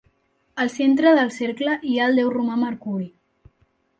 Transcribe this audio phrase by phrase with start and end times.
[0.63, 3.09] Al centre del cercle hi ha el déu romà Mercuri.